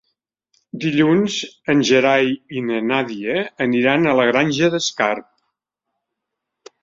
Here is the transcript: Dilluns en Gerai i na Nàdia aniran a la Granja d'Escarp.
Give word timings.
Dilluns 0.83 1.35
en 1.73 1.83
Gerai 1.89 2.31
i 2.61 2.63
na 2.69 2.79
Nàdia 2.91 3.35
aniran 3.65 4.07
a 4.07 4.15
la 4.21 4.25
Granja 4.33 4.71
d'Escarp. 4.77 5.29